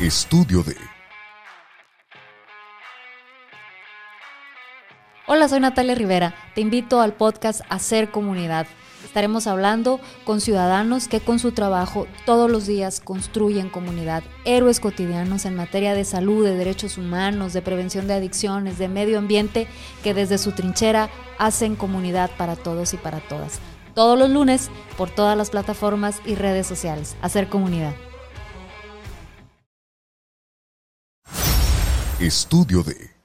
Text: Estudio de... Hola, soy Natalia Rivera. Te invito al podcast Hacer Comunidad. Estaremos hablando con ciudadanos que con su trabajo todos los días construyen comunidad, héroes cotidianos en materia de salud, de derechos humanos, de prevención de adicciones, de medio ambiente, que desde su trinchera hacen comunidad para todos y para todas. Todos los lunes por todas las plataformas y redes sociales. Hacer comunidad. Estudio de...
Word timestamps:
Estudio 0.00 0.62
de... 0.62 0.76
Hola, 5.26 5.46
soy 5.46 5.60
Natalia 5.60 5.94
Rivera. 5.94 6.34
Te 6.54 6.62
invito 6.62 7.02
al 7.02 7.12
podcast 7.12 7.60
Hacer 7.68 8.10
Comunidad. 8.10 8.66
Estaremos 9.04 9.46
hablando 9.46 10.00
con 10.24 10.40
ciudadanos 10.40 11.06
que 11.06 11.20
con 11.20 11.38
su 11.38 11.52
trabajo 11.52 12.06
todos 12.24 12.50
los 12.50 12.66
días 12.66 13.00
construyen 13.00 13.68
comunidad, 13.68 14.22
héroes 14.46 14.80
cotidianos 14.80 15.44
en 15.44 15.54
materia 15.54 15.92
de 15.92 16.06
salud, 16.06 16.46
de 16.46 16.56
derechos 16.56 16.96
humanos, 16.96 17.52
de 17.52 17.60
prevención 17.60 18.06
de 18.06 18.14
adicciones, 18.14 18.78
de 18.78 18.88
medio 18.88 19.18
ambiente, 19.18 19.66
que 20.02 20.14
desde 20.14 20.38
su 20.38 20.52
trinchera 20.52 21.10
hacen 21.38 21.76
comunidad 21.76 22.30
para 22.38 22.56
todos 22.56 22.94
y 22.94 22.96
para 22.96 23.20
todas. 23.20 23.58
Todos 23.94 24.18
los 24.18 24.30
lunes 24.30 24.70
por 24.96 25.10
todas 25.10 25.36
las 25.36 25.50
plataformas 25.50 26.22
y 26.24 26.36
redes 26.36 26.66
sociales. 26.66 27.16
Hacer 27.20 27.50
comunidad. 27.50 27.92
Estudio 32.20 32.82
de... 32.82 33.19